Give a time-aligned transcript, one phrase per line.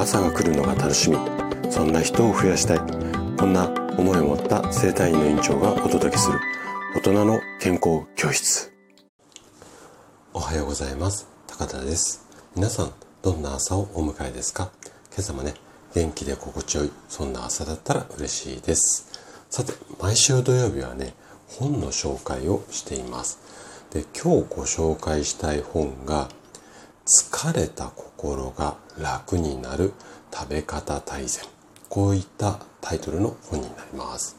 [0.00, 1.18] 朝が来るのが楽しみ。
[1.70, 2.78] そんな人を増やしたい。
[3.38, 3.68] こんな
[3.98, 6.40] 思いを持った生体院の院長がお届けする。
[6.96, 8.72] 大人の健康教室。
[10.32, 11.28] おはようございます。
[11.46, 12.26] 高田です。
[12.56, 14.70] 皆さんどんな朝をお迎えですか？
[15.10, 15.52] 今朝もね
[15.94, 19.06] 元気で心地よいそんな朝だったら嬉しいです。
[19.50, 21.12] さて毎週土曜日はね
[21.46, 23.38] 本の紹介をしています。
[23.92, 26.30] で今日ご紹介したい本が
[27.10, 29.92] 疲れた心が楽になる
[30.32, 31.44] 食べ方大全。
[31.88, 34.36] こういったタイトルの本になります。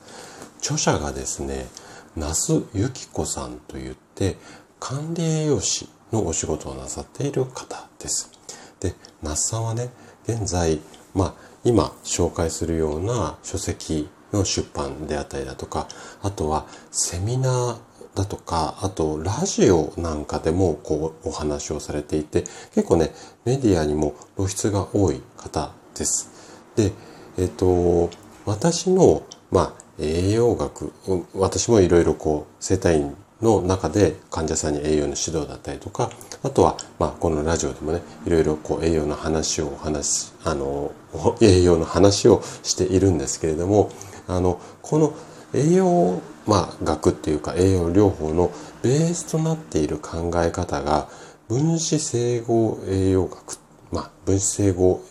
[0.59, 1.67] 著者がですね
[2.16, 4.38] 那須由紀子さんといって
[4.80, 8.31] 管理栄養士のお仕事をなさっている方です。
[8.80, 9.89] で那須さんはね
[10.23, 10.80] 現在
[11.13, 11.33] まあ
[11.66, 15.89] 今紹介するような書籍の出版であったりだとか
[16.22, 22.43] あとはセミナーだとか、あとラジオなんかでもこうお話をされていて、
[22.73, 23.11] 結構ね、
[23.45, 26.29] メディアにも露出が多い方です。
[26.75, 26.91] で、
[27.38, 28.09] えっ、と、
[28.45, 30.91] 私の、まあ、栄養学、
[31.36, 36.09] 私もいろいろこう、生体院の中で患者さんに栄養の指導だったりとか、
[36.43, 40.91] あとは、まあ、このラジオでもね、いろいろこう、栄養の話をお話、あの、
[41.41, 43.91] 栄養の話をしているんですけれども、
[44.27, 45.14] あの、この
[45.53, 51.08] 栄養まあ、学っていうか栄養療法のベースとなっている考え方が
[51.47, 53.58] 分子整合栄養学、
[53.91, 55.03] まあ、分子整合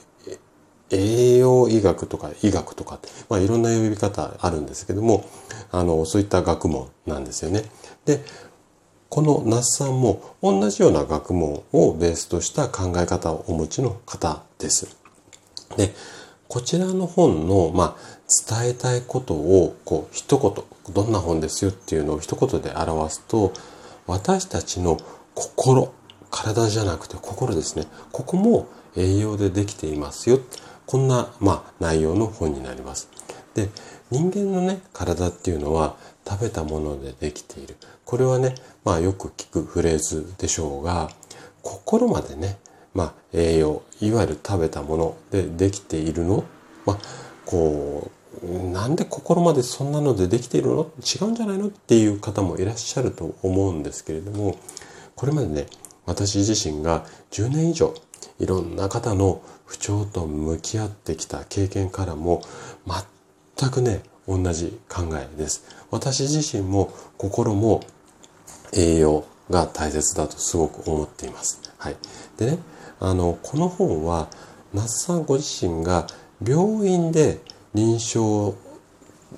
[0.91, 5.25] 栄養医学とか医学とか、まあ、いろんな呼び方あるんですけども
[5.71, 7.63] あのそういった学問なんですよね。
[8.05, 8.25] で
[9.09, 14.97] この那須さんも同じような学問をベースとした考え方をお持ちの方です。
[15.77, 15.95] で
[16.51, 23.53] こちらの本の、まあ、伝えたいことを、こう、一言、どんな本ですよっていうのを一言で表すと、
[24.09, 24.99] 私たちの
[25.37, 25.93] 心、
[26.29, 27.87] 体じゃなくて心ですね。
[28.11, 30.41] ここも栄養でできていますよ。
[30.87, 33.09] こんな、まあ、内容の本になります。
[33.55, 33.69] で、
[34.11, 35.95] 人間のね、体っていうのは
[36.29, 37.77] 食べたものでできている。
[38.05, 41.11] これはね、まあよく聞くフレーズでしょうが、
[41.63, 42.59] 心までね、
[42.95, 46.45] まあ、栄養、いわゆる食べたものでできているの？
[46.85, 46.99] まあ、
[47.47, 48.11] こ
[48.43, 50.91] う、なんで心までそんなのでできているの？
[50.99, 51.69] 違うんじゃないの？
[51.69, 54.57] っていう方もいらっしゃると思うんですけれども、
[55.15, 55.67] これまでね、
[56.07, 57.95] 私自身が10年以上、
[58.39, 62.43] いろんな方の不調と向き合ってきた経験からも、
[63.57, 65.65] 全くね、同じ考えです。
[65.91, 67.83] 私自身も心も
[68.73, 71.61] 栄養が大切だとすごく思っています。
[71.79, 71.97] はい。
[72.37, 72.59] でね、
[73.01, 74.29] あの、この本は、
[74.73, 76.07] 那須さんご自身が
[76.47, 77.41] 病院で
[77.75, 78.57] 臨床、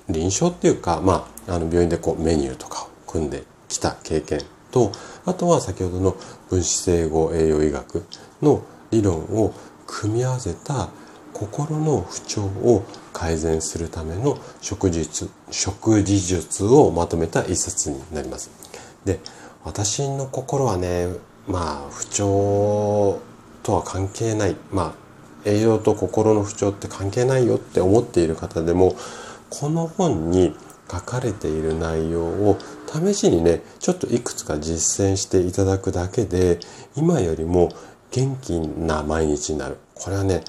[0.09, 4.41] 臨床っていうか、まあ、あの病院でこうメニューとかを組んできた経験
[4.71, 4.91] と、
[5.25, 6.15] あとは先ほどの
[6.49, 8.05] 分子整合栄養医学
[8.41, 9.53] の理論を
[9.87, 10.89] 組み合わせた
[11.33, 18.51] 心の不調を改善するための食事術、食事術をまとめた一冊になります。
[19.05, 19.19] で、
[19.63, 21.07] 私の心はね、
[21.47, 23.19] まあ、不調
[23.63, 25.03] とは関係ない、まあ、
[25.45, 28.95] 栄養と心の不調って関係ないよって思っている方でも、
[29.49, 30.55] この本に
[30.91, 32.57] 書かれている内容を
[32.87, 36.59] 試しにね、ちょっといくつか実践していただくだけで、
[36.95, 37.69] 今よりも
[38.11, 39.77] 元気な毎日になる。
[39.95, 40.43] これはね、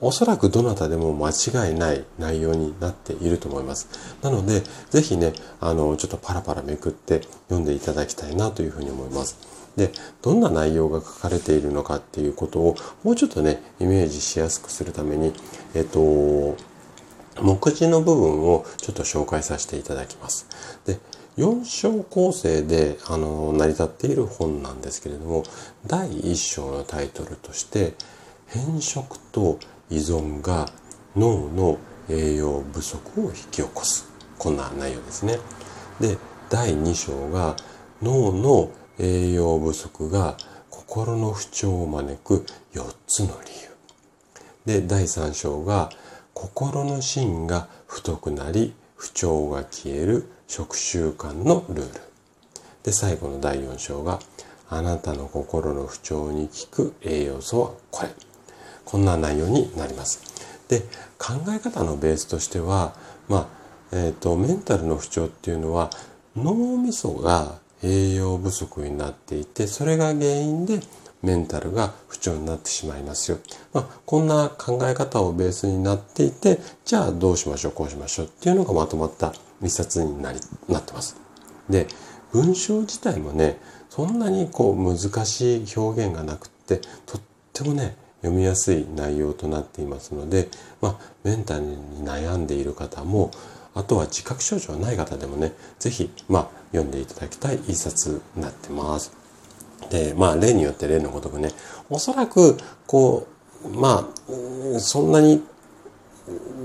[0.00, 3.88] おそらくどなたでも間違いない内容になっていると思います。
[4.22, 9.38] なので、ぜひね、あの、ちょっとパラパラめくって読んでいただきたいなというふうに思います。
[9.76, 15.32] で、どんな内容が書かれているのかっていうことをもうちょっとね、イメージしやすくするために、
[15.74, 16.56] えっと、
[17.40, 20.46] 目次の部分をちょっと紹介させていただきます。
[20.86, 20.98] で、
[21.36, 25.44] 4章構成であの成り立っている本なんですけれども、
[25.86, 27.94] 第1章のタイトルとして、
[28.46, 29.58] 変色と
[29.90, 30.68] 依存が
[31.14, 34.08] 脳の栄養不足を引き起こす。
[34.38, 35.38] こんな内容ですね。
[36.00, 36.18] で、
[36.50, 37.56] 第2章が
[38.02, 40.36] 脳の栄養不足が
[40.70, 43.50] 心の不調を招く4つの理
[44.66, 44.80] 由。
[44.80, 45.90] で、第3章が
[46.34, 52.00] 心の芯が太くなり不調が消える食習慣のルール。
[52.82, 54.20] で、最後の第4章が
[54.68, 58.25] あなたの心の不調に効く栄養素はこれ。
[58.86, 60.22] こんな内容になります。
[60.68, 60.80] で、
[61.18, 62.94] 考え方のベースとしては、
[63.28, 63.46] まあ、
[63.92, 65.90] えっ、ー、と、メンタルの不調っていうのは
[66.36, 70.80] 脳みそが栄養不足になっていて、それが原因で
[71.22, 73.38] メンタルが不調になってしまいますよ。
[73.72, 79.32] まあ、こんな考え方をベースになっていて、じゃあどうしましょう、こうしましょうっていうのがまとまった
[79.62, 81.16] 一冊になり、なってます。
[81.68, 81.86] で、
[82.32, 83.58] 文章自体もね、
[83.88, 87.20] そんなにこう難しい表現がなくって、とっ
[87.52, 87.96] てもね、
[88.26, 90.48] 読みやすい内容となっていますので、
[90.80, 93.30] まあ、メンタルに悩んでいる方も、
[93.74, 99.12] あとは自覚症状ない方でもね、是非、まあ、読んでいただきたい一冊になってます。
[99.90, 101.52] で、まあ、例によって例のごとくね、
[101.88, 102.56] おそらく、
[102.86, 103.28] こ
[103.64, 104.10] う、ま
[104.76, 105.44] あ、そんなに、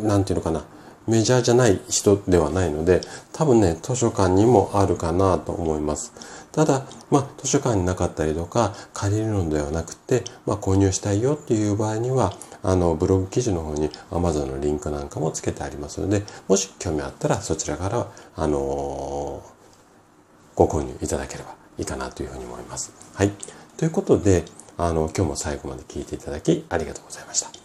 [0.02, 0.66] 何て言うのかな、
[1.12, 3.02] メジャーじゃない人ではないので、
[3.34, 6.14] 多分ね、図書館にもあるかなと思います。
[6.54, 19.52] ただ、まあ、図書館になかったりとか、借りるのではなくて、まあ、購入したいよっていう場合には、あの、ブログ記事の方に Amazon のリンクなんかもつけてありますので、もし興味あったらそちらから、あのー、
[20.56, 22.94] ご購入いただければいいかなというふうに思います。
[23.16, 23.32] はい。
[23.76, 24.46] ということで、
[24.78, 27.61] あの、今日も最後まで聞いていただきありがとうございました。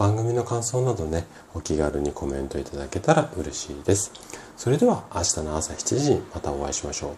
[0.00, 4.12] 番組の感想などね、お気軽にコメントいただけたら嬉しいです。
[4.56, 7.16] それでは明日の朝7時にまたお会いしましょう。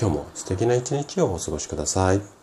[0.00, 2.39] 今日も素敵な一日をお過ごしください。